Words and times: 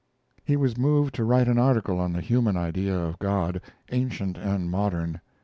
He 0.43 0.57
was 0.57 0.79
moved 0.79 1.13
to 1.13 1.23
write 1.23 1.47
an 1.47 1.59
article 1.59 1.99
on 1.99 2.11
the 2.13 2.21
human 2.21 2.57
idea 2.57 2.97
of 2.99 3.19
God, 3.19 3.61
ancient 3.91 4.35
and 4.35 4.67
modern. 4.71 5.21